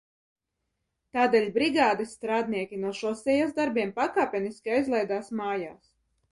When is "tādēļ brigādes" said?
1.17-2.15